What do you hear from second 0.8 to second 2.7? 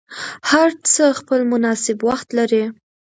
څه خپل مناسب وخت لري